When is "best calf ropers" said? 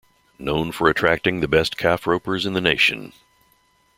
1.47-2.47